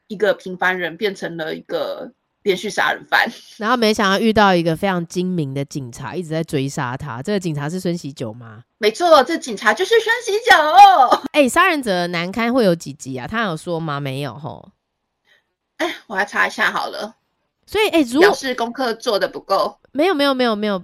[0.07, 2.11] 一个平凡人变成了一个
[2.43, 3.29] 连续杀人犯。
[3.57, 7.21] 然后没想到遇到一个非常精明的警察，一直在追杀他。
[7.21, 8.63] 这个警察是孙喜九吗？
[8.77, 10.55] 没错，这警察就是孙喜九。
[11.31, 13.27] 哎，杀人者难堪会有几集啊？
[13.27, 13.99] 他有说吗？
[13.99, 14.71] 没有吼。
[15.77, 17.15] 哎，我来查一下好了。
[17.65, 20.81] 所以，哎，如果是功课做的不够，没有，没有，没有，没有。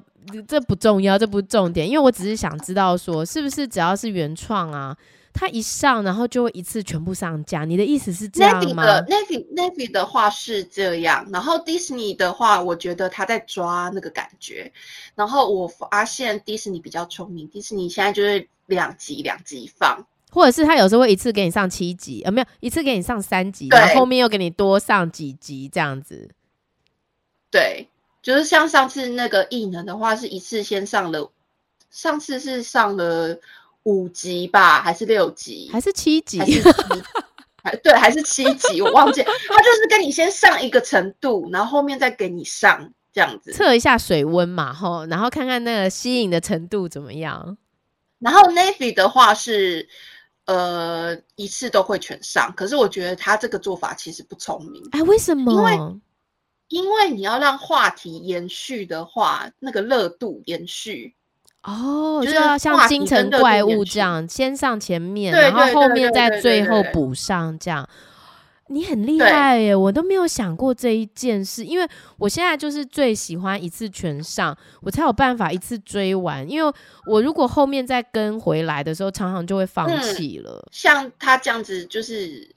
[0.48, 4.96] 这不重要，这不重点，因为我只是想知道说，是不是只要是原创啊，
[5.34, 7.66] 它一上，然后就会一次全部上架？
[7.66, 14.72] 你的意思是这样吗？Navy Navy 的话是这样，然后 Disney 的话，我觉得他在抓那个感觉，
[15.16, 26.30] 然后我发现 Disney 比较聪明，Disney 现在就是两集两集放，或者是他有时候会一次给你上七集，呃，没有一次给你上三集，然后后面又给你多上几集这样子，
[27.50, 27.88] 对。
[28.24, 31.30] 就是像上次那个异能的话，是一次先上了，
[31.92, 33.38] 上次是上了
[33.84, 36.40] 五集吧，还是六集，还是七集？
[37.62, 39.22] 还对，还是七集，我忘记。
[39.22, 47.58] 他就是跟你先上一个程度，然后后面再给你上这样子，测一下水温嘛，吼，然后看看那个吸引的程度怎么样。
[48.20, 49.88] 然后 Navy 的话是，
[50.46, 54.82] 呃，一次都会全上，可是我觉得他这个做法其实不聪明。
[54.92, 55.52] 哎，为什么？
[55.52, 55.78] 因为。
[56.74, 61.14] 因为你要让话题延续的话，那个热度延续
[61.62, 67.88] 哦，就是要像京城怪物这样，先上前面，然后后面再最后补上这样。
[68.70, 76.50] 你很厉害耶，我都没有想过这一件事，因为我现在就是最喜欢一次全上，我才有办法一次追完。
[76.50, 76.74] 因为
[77.06, 80.68] 我如果后面再跟回来的时候，常常就会放弃了。
[80.72, 82.50] 像他这样子，就是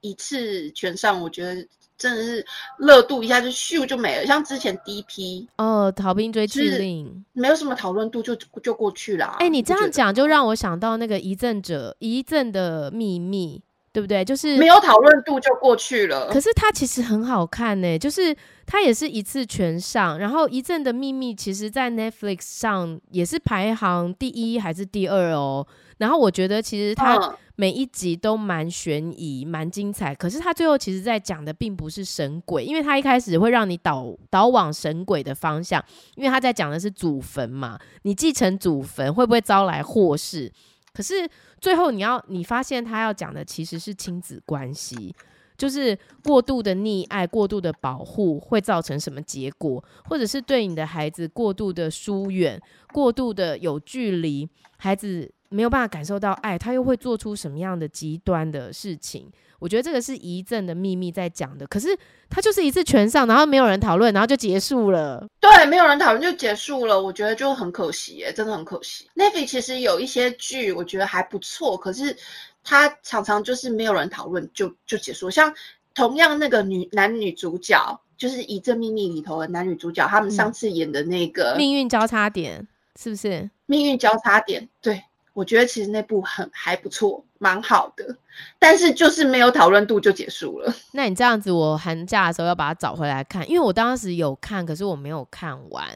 [0.00, 1.64] 一次全上，我觉得。
[1.98, 2.44] 真的是
[2.78, 9.36] 热度一下就咻就没了，像之前第一批哦，逃兵追缉令没有什么讨论度就就过去了。
[9.38, 13.62] 哎，你这样讲就让我想到那个一阵者一阵的秘密，
[13.96, 14.22] 对不对？
[14.22, 16.28] 就是没有讨论度就过去了。
[16.30, 25.66] 可是它其实很好看呢，就是它也是一次全上，然后一阵的秘密其实在 Netflix 上也是排行第一还是第二哦。
[25.96, 27.34] 然后我觉得其实它。
[27.58, 35.82] 每一集都蛮悬疑、蛮精彩，可是它最后其实在讲的并不是神鬼，因为它一开始会让你导导往神鬼的方向，
[36.16, 40.52] 因为他在讲的是祖坟嘛，你继承祖坟会不会招来祸事？
[40.96, 41.28] 可是
[41.60, 45.14] 最后你要你发现他要讲的其实是亲子关系，
[45.58, 52.58] 就是过度的溺爱、过度的保护会造成什么结果，或者是对你的孩子过度的疏远、
[52.94, 55.30] 过度的有距离，孩子。
[55.48, 59.30] 没有办法感受到爱，他又会做出什么样的极端的事情？
[59.58, 61.66] 我觉得这个是遗症的秘密在讲的。
[61.66, 61.88] 可是
[62.28, 65.26] 他就是一次全上，然后没有人讨论，然后就结束了。
[65.40, 67.00] 对，没有人讨论就结束了。
[67.00, 69.08] 我觉得就很可惜，耶，真的很可惜。
[69.14, 72.14] n a v y 其实有一些剧，我觉得还不错，可是
[72.62, 75.30] 他常常就是没有人讨论就就结束。
[75.30, 75.52] 像
[75.94, 82.68] 同样那个女男女主角，就是《一阵秘密》里头的男女主角，他们上次演的那个命运交叉点，
[83.00, 83.48] 是不是？
[83.64, 85.02] 命运交叉点，对。
[85.36, 88.16] 我觉得其实那部很还不错，蛮好的，
[88.58, 90.74] 但是就是没有讨论度就结束了。
[90.92, 95.86] 那你这样子，我寒假的时候要把它找回来看，因为我当时有看，可是我没有看完，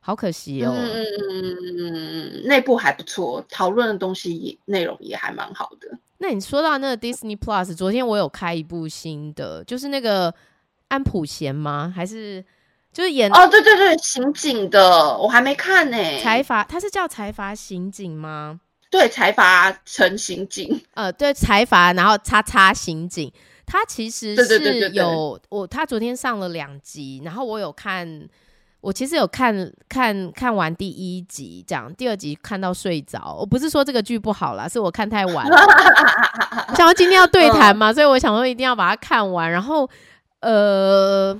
[0.00, 0.72] 好可惜哦。
[0.74, 5.98] 嗯嗯嗯，那部还不错，讨论的东西也内容也还蛮好的。
[6.16, 10.34] 那你说到那个 Disney Plus，昨天我有开一部新的，就是那个
[10.88, 11.92] 安普贤吗？
[11.94, 12.42] 还是？
[12.92, 15.96] 就是演哦，对对对，刑警的我还没看呢。
[16.22, 18.60] 财阀，他是叫财阀刑警吗？
[18.90, 20.78] 对，财阀陈刑警。
[20.92, 23.32] 呃，对，财阀，然后叉叉刑警，
[23.64, 28.28] 他其实是有我，他昨天上了两集，然后我有看，
[28.82, 33.34] 我其实有看看看完第一集，这样第二集看到睡着。
[33.40, 35.56] 我不是说这个剧不好啦，是我看太晚了。
[36.76, 39.88] 想要今天要对谈嘛，所以我想说一定要把它看完，然后
[40.40, 41.34] 呃。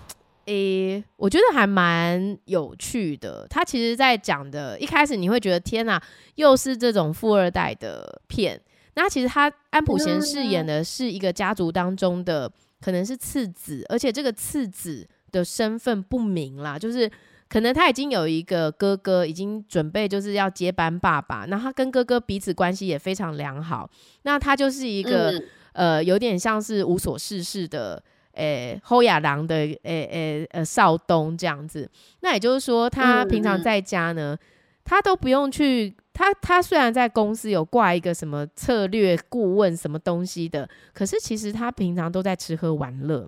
[0.47, 3.47] 诶，我觉得还蛮有趣的。
[3.49, 6.03] 他其实，在讲的一开始，你会觉得天哪，
[6.35, 8.61] 又是这种富二代的片。
[8.95, 12.51] 那其实他安普贤饰演的是一个家族当中的，
[12.81, 17.11] 可能是次子，而且这个次子的身份不明啦，就是
[17.49, 21.45] 可能他已经有一个哥哥，已经准备就是要接班爸爸。
[21.47, 23.89] 那他跟哥哥彼此关系也非常良好。
[24.23, 28.03] 那他就是一个呃，有点像是无所事事的。
[28.35, 31.89] 诶，侯亚郎的诶诶呃少东这样子，
[32.21, 34.37] 那也就是说，他平常在家呢，
[34.85, 35.95] 他都不用去。
[36.15, 43.27] 他他虽然在公司有挂一个什么策略顾问什么东西的，可是其实他平常都在吃喝玩乐，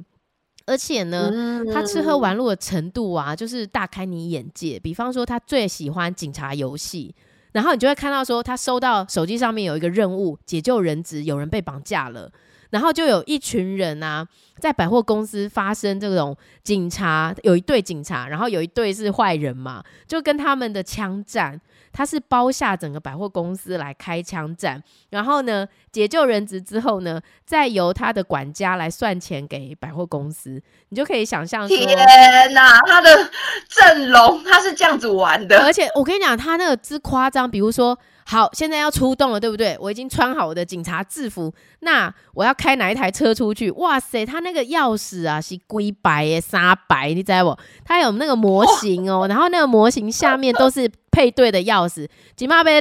[0.67, 1.31] 而且呢，
[1.73, 4.79] 他吃喝玩乐的程度啊，就是大开你眼界。
[4.79, 7.15] 比方说，他最喜欢警察游戏，
[7.53, 12.31] 然后你就会看到说，他收到手机上面有一个任务，解救人质，有人被绑架了。
[12.75, 14.27] 然后就有一群人啊，
[14.59, 21.61] 在百货公司发生这种警察有一队警察，然后有一队是坏人嘛，就跟他们的枪战。
[21.93, 30.61] 他是包下整个百货公司来开枪战，然后呢，解救人质之后呢，再由他的管家来算钱给百货公司。
[30.89, 31.87] 你就可以想象，天
[32.53, 33.31] 哪，他的
[33.69, 37.97] 阵容他是这样子玩的，而且我跟你讲，他那个之夸张，比如说。
[38.27, 39.77] 好，现在要出动了，对不对？
[39.79, 43.71] 我已经穿好我的警察制服，那我要开哪一台车出去？
[43.73, 47.59] 哇塞，他那个钥匙啊是龟白耶，沙白，你知道不？
[47.85, 52.81] 他有那个模型哦，然后那个模型下面都是配对的钥匙，起码被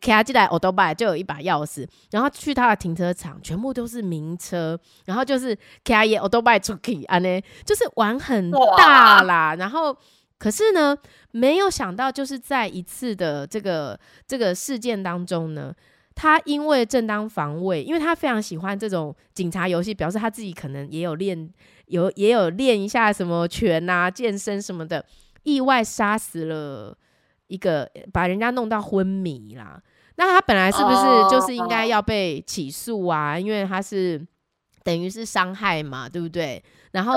[0.00, 9.96] 开进来，我都拜就有一把钥匙，然后去他的停车场，全部都是名车，然后就是开耶，我都拜出去，安呢，就是玩很大啦，然后。
[10.38, 10.96] 可是呢，
[11.32, 15.74] 没有想到，就是在一次的这个这个事件当中呢，
[16.14, 21.52] 他因为正当防卫，因为他非常喜欢这种警察游戏，表示他自己可能也有练，
[21.86, 25.04] 有也有练一下什么拳啊、健身什么的，
[25.42, 26.96] 意外杀死了
[27.48, 29.82] 一个，把人家弄到昏迷啦。
[30.14, 33.36] 那他本来是不是就是应该要被起诉啊？
[33.36, 34.24] 因为他是
[34.84, 36.62] 等于是伤害嘛，对不对？
[36.92, 37.16] 然后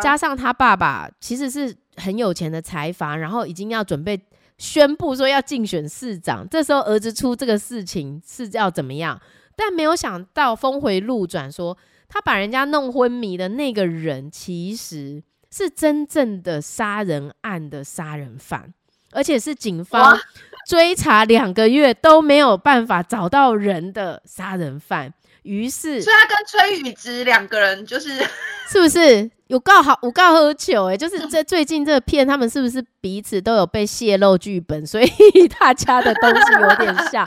[0.00, 1.76] 加上他爸爸其实是。
[1.96, 4.20] 很有钱的财阀，然后已经要准备
[4.58, 6.48] 宣布说要竞选市长。
[6.48, 9.20] 这时候儿子出这个事情是要怎么样？
[9.54, 11.76] 但没有想到峰回路转，说
[12.08, 18.72] 他把人家弄昏迷的那个人，其实是真正的杀人案的杀人犯，
[19.10, 20.18] 而且是警方
[20.66, 25.12] 追查两个月都没有办法找到人的杀人犯。
[25.42, 28.16] 于是，所以他跟崔宇植两个人就是，
[28.70, 30.86] 是不是有告好，有告喝酒？
[30.86, 34.86] 哎，就是这 最近这片，他们是不是彼此都有被泄露剧本？
[34.86, 35.08] 所以
[35.60, 37.26] 大家的东西有点像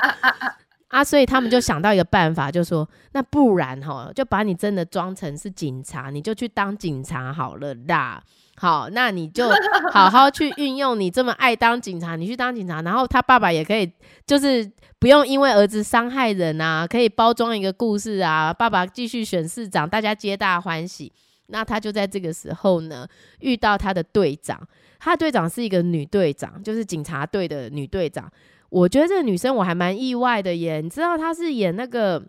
[0.88, 8.22] 啊，所以他们就想到一个办法，就说那不然哈，就把你真的装成是警察，你就去当警察好了啦。
[8.58, 9.50] 好，那你就
[9.92, 13.92] 好好去运用你这么爱当警察，你去当警察，然后他爸爸也可以，
[14.26, 21.12] 就是不用因为儿子伤害人啊，可以包装一个故事啊，爸爸继续选市长，大家皆大欢喜。
[21.48, 23.06] 那他就在这个时候呢，
[23.42, 24.66] 遇到他的队长，
[25.00, 28.32] 他队长是一个女队长，就是警察队的女队长。
[28.70, 32.24] 我觉得这个女生我还蛮意外的耶，你知道她是演那个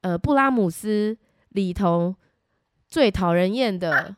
[0.00, 1.16] 呃布拉姆斯
[1.50, 2.14] 里头
[2.88, 4.16] 最讨人厌的。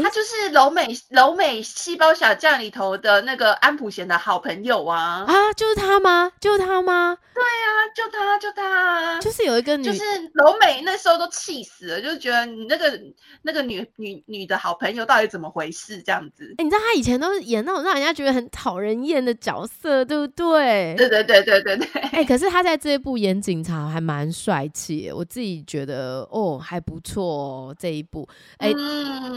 [0.00, 6.30] 他就是柔美柔美细胞小将里头的那个安普贤的好朋友啊啊，就是他吗？
[6.40, 7.18] 就是他吗？
[7.34, 10.00] 对啊，就他就他，就是有一个女，就是
[10.34, 13.00] 柔美那时候都气死了，就觉得你那个
[13.42, 16.54] 那个女女女的好朋友到底怎么回事这样子？
[16.58, 20.94] 哎，你知道他以前都是演那种让人家觉得很讨人厌的角色，对不对？
[20.96, 22.02] 对对对对对对。
[22.12, 28.28] 哎，可是他在这一部演警察还蛮帅气，我自己觉得哦还不错哦这一部。
[28.58, 28.70] 哎，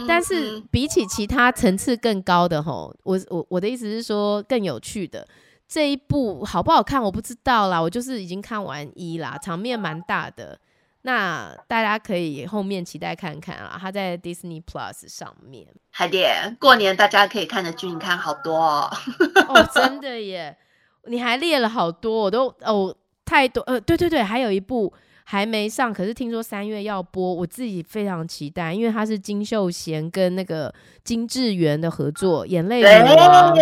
[0.06, 0.45] 但是。
[0.70, 5.26] 比起其他层次更高的吼，我我我的意思是说更有趣的
[5.68, 10.58] 这一部好不好看我不知道啦，我就是已经看完一啦，场面蛮大的。
[11.02, 15.64] 那大家可以后面期待看看啊，它在 Disney Plus 上面。
[15.90, 18.90] 海蝶，过年大家可以看的剧，你看好多哦。
[19.48, 20.56] 哦，真的耶！
[21.04, 22.92] 你还列了好多，我都哦
[23.24, 23.60] 太多。
[23.68, 24.92] 呃，对对对，还有一部
[25.28, 30.72] 还没上，可是听说三月要播，我自己非常期待，因为它是金秀贤跟那个
[31.02, 33.52] 金智媛的合作，《眼泪女王》。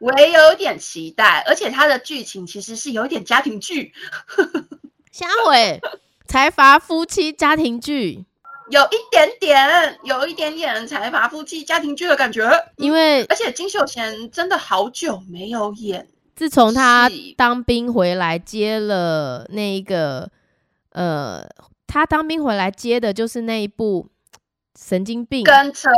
[0.00, 3.94] 我也有点期待，而且它的剧情其实是有一点家庭剧。
[5.10, 5.80] 下回。
[6.26, 8.24] 财阀夫妻家庭剧，
[8.68, 12.42] 有一点点，有一点点财阀夫妻家庭剧的感觉。
[12.76, 20.30] 因为而且金秀贤真的好久没有演，自从他当兵回来接了那一个，
[20.94, 21.46] 呃，
[21.86, 24.08] 他当兵回来接的就是那一部
[24.76, 25.44] 神经病。
[25.44, 25.90] 跟车，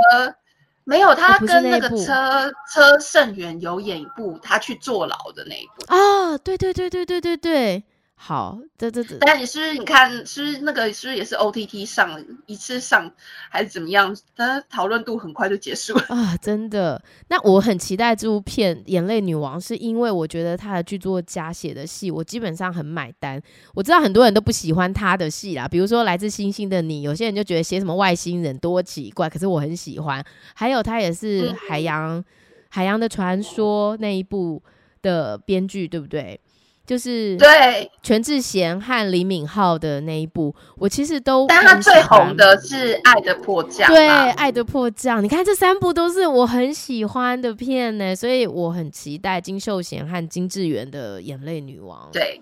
[0.85, 5.95] 没有他跟那个车车胜元有演一部，他去坐牢的那一部。
[5.95, 7.85] 啊，对对对对对对对。
[8.19, 13.09] 好，这这这，但你是你看，是那个是不是也是 O T T 上一次上
[13.51, 14.17] 还是怎么样？
[14.35, 16.37] 它讨论度很快就结束了啊！
[16.39, 23.41] 真的，那我很期待这部片《眼泪女王》，是因为我觉得他的剧作家写的戏，我基本上很买单。
[23.75, 30.25] 我知道很多人都不喜欢他的戏啦，比如说《来自星星的你》，有些人就觉得写什么外星人多奇怪，可是我很喜欢。
[30.55, 32.25] 还有他也是《海洋
[32.71, 34.61] 海洋的传说》那一部
[35.03, 36.41] 的编剧，对不对？
[36.87, 43.91] 就是对全智贤和李敏镐的那一部，我其实都，但他最红的是《爱的迫降》。
[43.93, 52.07] 对，《爱的迫降》，你看这三部都是我很喜欢的片呢，所以我很期待金秀贤和金智媛的《眼泪女王》。
[52.13, 52.41] 对，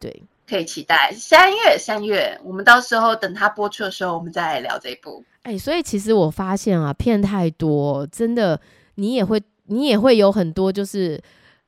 [0.00, 5.22] 对，可以期待三月，三月，我们到时候等他播出的时候，我们再来聊这一部。
[5.44, 8.60] 哎，所以其实我发现啊，片太多，真的，
[8.96, 11.20] 你也会，你也会有很多就是。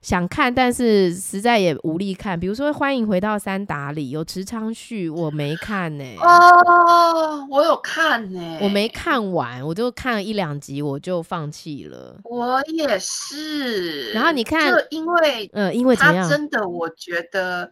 [0.06, 2.38] 想看，但是实在也无力看。
[2.38, 6.04] 比如说，欢迎回到三打里有池昌旭，我没看呢。
[6.20, 12.20] 哦，我有看呢，我没看完，我就看了一两集，我就放弃了。
[12.22, 14.12] 我也是。
[14.12, 17.68] 然后你看，因为呃，因为他真的，我觉得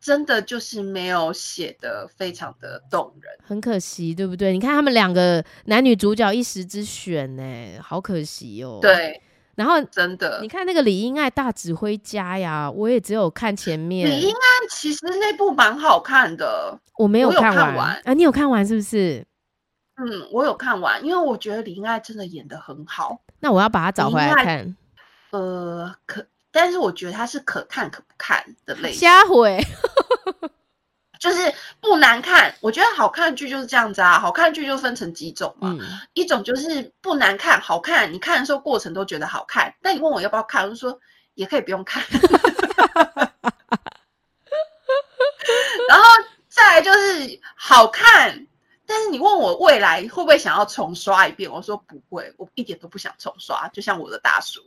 [0.00, 4.52] 真的就是没有写的非常的动人，很可惜，对不对？
[4.52, 7.42] 你看他们两个男女主角一时之选呢，
[7.82, 8.78] 好可惜哦。
[8.80, 9.20] 对。
[9.56, 14.10] 然后真的，你看那个李英爱大指挥家呀，我也只有看前面。
[14.10, 19.24] 李英爱其实那部蛮好看的，我没有看完啊，你有看完是不是？
[19.96, 23.20] 嗯，我有看完，因为我觉得李英爱真的演的很好。
[23.38, 24.76] 那我要把它找回来看。
[25.30, 29.00] 呃，可，但是我觉得它是可看可不看的类型。
[29.00, 29.60] 瞎回。
[31.24, 34.18] 就是不难看，我觉得好看剧就是这样子啊。
[34.18, 35.74] 好看剧就分成几种嘛，
[36.12, 39.74] 一种就是不难看，好看，你看的时候过程都觉得好看。
[39.80, 41.00] 但你问我要不要看，我就说
[41.32, 42.02] 也可以不用看。
[45.88, 46.04] 然后
[46.46, 48.46] 再来就是好看，
[48.84, 53.66] 但是你问我未来会不会想要重刷一遍，我说不会，我一点都不想重刷。
[53.68, 54.60] 就像我的大叔。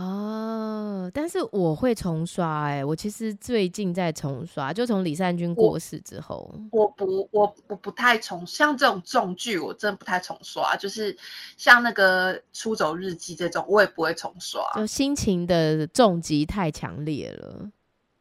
[0.00, 11.16] 哦，但是我会重刷哎，我其实最近在重刷，就从李善均过世之后，我不，我我不太重，像这种重剧，我真的不太重刷，就是
[11.56, 17.68] 像那个《出走日记》这种，我也不会重刷，就心情的重击太强烈了。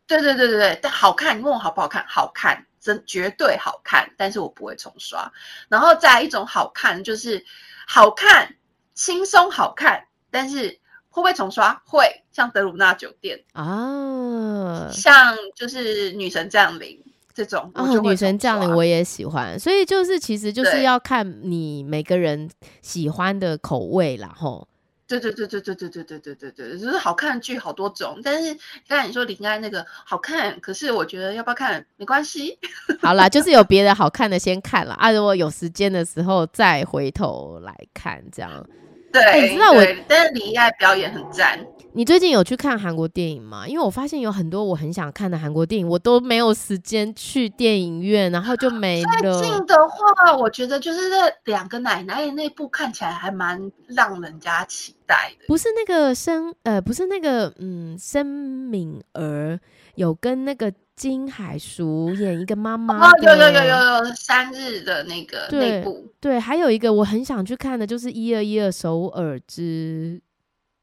[0.07, 2.03] 对对对对对，但好看，你问我好不好看？
[2.07, 5.31] 好看，真绝对好看，但是我不会重刷。
[5.69, 7.45] 然后再一种好看，就是
[7.85, 8.55] 好看，
[8.95, 10.79] 轻松好看，但是。
[11.17, 11.81] 会不会重刷？
[11.83, 17.03] 会，像德鲁纳酒店啊，像就是女神降临
[17.33, 22.47] 这种哦，女神降临我也喜欢，所以就是其实就是要看你每个人
[22.83, 24.67] 喜欢的口味啦，吼。
[25.07, 28.55] 对对对对对对对对对对对，就是好看的剧好多种，但是
[28.87, 32.59] 刚才你说林安那个好看，可是我觉得要不要看没关系。
[33.01, 38.63] 好啦，就是有别的好看的先看了啊，如果有时间的时候再回头来看这样。
[39.11, 41.59] 对，你知道我，但是李爱表演很赞。
[41.93, 43.67] 你最近有去看韩国电影吗？
[43.67, 49.39] 因为我发现有很多我很想看的韩国电影，我都没有时间去电影院，然后就没了。
[49.39, 55.45] 最近的话，我觉得就是这两个奶奶的那部看起来还蛮让人家期待的。
[55.47, 59.59] 不是那个申，呃，不是那个，嗯，申敏儿
[59.95, 60.71] 有跟那个。
[60.97, 70.19] 金海淑演一个妈妈哦，有有有有有三日的那个那部，对，还有一个我很想去看的，就是一二一二首尔之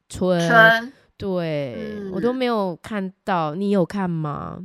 [0.08, 4.60] 春，春对我都没有看到，你有看吗？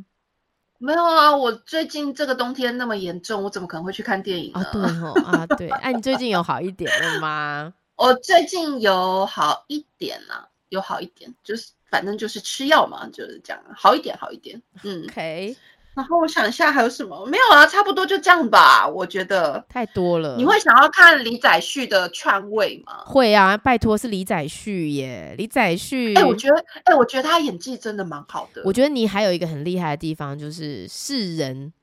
[0.78, 4.64] 没有啊，我最近这个冬天那么严重，我怎么可能会去看电影啊？
[4.72, 7.74] 对哦，啊对，哎， 你最近有好一点了吗？
[7.96, 10.46] 我最近有好一点啊。
[10.70, 14.62] 有好一点，就是反正就是吃药嘛，就是这样，好一点，好一点。
[14.84, 15.56] 嗯，OK。
[15.96, 17.26] 然后我想一下还有什么？
[17.26, 18.88] 没有啊，差不多就这样吧。
[18.88, 20.38] 我觉得太多了。
[20.38, 23.04] 你会想要看李宰旭的串位吗？
[23.06, 26.14] 会啊，拜托是李宰旭耶，李宰旭。
[26.16, 28.62] 哎，我觉得，哎，我觉得他演技真的蛮好的。
[28.64, 31.74] 我觉得你还有一个很厉害的地方，就是世人，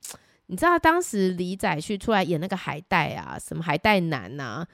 [0.46, 4.64] 你知道当时李宰旭出来演那个海带啊，什么海带男呐，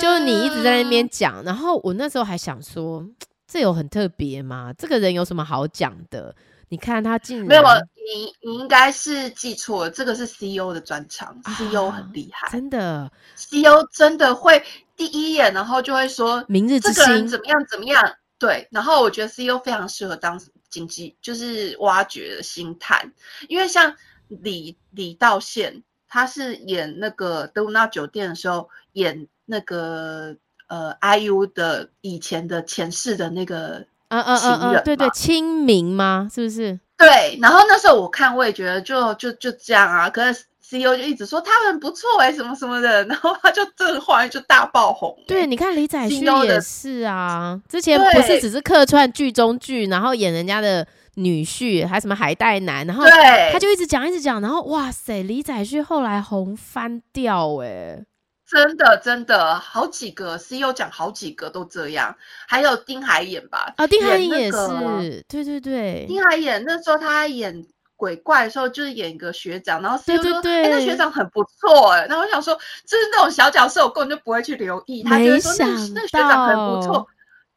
[0.00, 3.04] 就是你一直在那边讲，然后我那时候还想说，
[3.48, 4.72] 这有很特别吗？
[4.76, 6.32] 这个人有什么好讲的？
[6.68, 14.62] 你看他竟然没有，你你应该是记错了，这个是 CEO 的专场，CEO 很厉害，真的，CEO 真的会
[14.94, 20.38] 第一眼，然后就会说明日之星怎么样怎么样，对，然后我觉得 CEO 非常适合当
[20.68, 23.10] 经济，就是挖掘星探，
[23.48, 23.96] 因为像
[24.28, 30.36] 李李道宪，他是演那个德鲁纳酒店的时候，演那个
[30.68, 33.84] 呃 IU 的以前的前世的那个。
[34.10, 36.26] 嗯嗯嗯嗯，对对，清明吗？
[36.34, 36.80] 是不是？
[36.96, 37.38] 对。
[37.42, 40.08] 然后那时候我看，我也觉得就就就这样啊。
[40.08, 43.04] 可是 CEO 就一直说他们不错哎，什么什么的。
[43.08, 45.14] 然后他就这个话就大爆红。
[45.26, 53.04] 对，你看李宰旭也是啊，之前不是只是客串剧中剧，然后演人家的女婿，还什么海带男，然后
[53.52, 58.06] 他就一直讲一直讲，然后哇塞，李宰旭后来红翻掉哎。
[58.50, 63.74] 真的，真的，好几个 CEO 讲好几个都这样，还有丁海演吧？
[63.76, 72.54] 啊，丁海演也是，对对对，丁海演那时候他演鬼怪的时候，就是演一个学长，然后 CEO 说：“哎，那学长很不错。”哎，那我想说，
[72.86, 77.06] 就是那种小角色，我根本就不会去留意，他就是说那那学长很不错。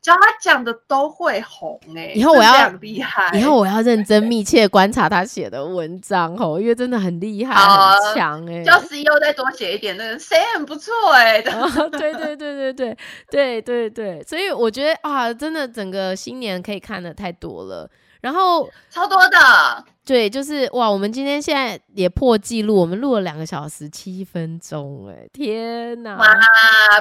[0.01, 8.63] 只要他讲的都会红哎，以后我要厉害，以后我要认真密切观察他写的文章哦，因为真的很厉害，很强哎。
[8.63, 11.39] 叫 CEO 再多写一点，那个谁很不错哎。
[11.91, 12.97] 对对对对对对
[13.29, 17.89] 对对对，所以我觉得啊，真的整个新年可以看的太多了。
[18.21, 26.15] 然后超多的，对，就是哇，我们今天现在也破纪录，我们录了两个小时七分钟，哎，天哪！
[26.17, 26.27] 哇，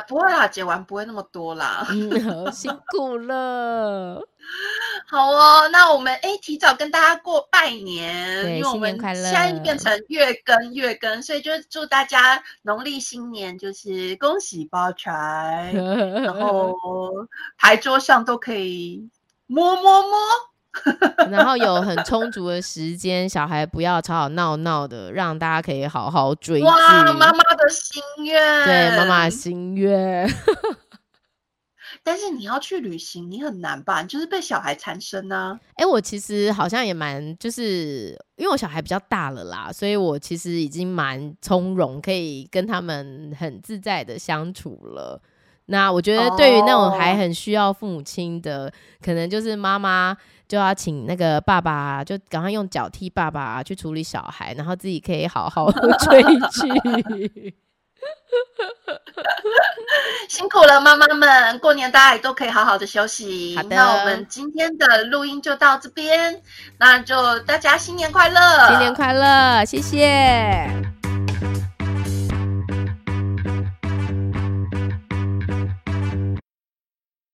[0.09, 4.23] 不会啦，剪完不会那么多啦，嗯，辛苦了。
[5.07, 15.71] 好哦，那我们哎，提早跟大家过拜年，因为我们现在变成月更月更，所以就祝大家农历新年就是恭喜发财，
[16.25, 16.75] 然后
[17.59, 19.07] 牌桌上都可以
[19.47, 20.19] 摸摸摸。
[21.31, 26.67] 然后有很充足的时间，小孩不要吵吵闹闹的，让大家可以好好追剧。
[26.67, 30.29] 哇，妈妈的心愿，对，妈妈的心愿。
[32.03, 34.03] 但是你要去旅行，你很难吧？
[34.03, 35.59] 就是被小孩缠身呢。
[35.75, 45.21] 哎，我其实好像也蛮，就是因为我小孩比较大了啦，所以我其实已经蛮从容，可以跟他们很自在的相处了。
[45.67, 48.73] 那我觉得，对于那种还很需要父母亲的，
[49.05, 50.17] 可能就是妈妈。
[50.51, 56.21] 就要请那个爸爸，就赶快用脚踢爸爸去处理小孩，然后自己可以好好追
[56.51, 57.55] 剧。
[60.29, 63.55] 辛苦了，妈妈们，过年大家也都可以好好的休息。
[63.57, 66.43] 好的，那我们今天的录音就到这边，
[66.79, 70.69] 那就大家新年快乐，新年快乐，谢谢。